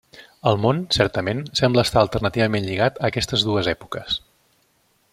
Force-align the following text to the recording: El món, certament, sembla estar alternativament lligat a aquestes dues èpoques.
El 0.51 0.55
món, 0.61 0.79
certament, 0.95 1.43
sembla 1.59 1.83
estar 1.87 2.03
alternativament 2.03 2.67
lligat 2.71 2.99
a 3.03 3.07
aquestes 3.13 3.45
dues 3.51 3.71
èpoques. 3.79 4.21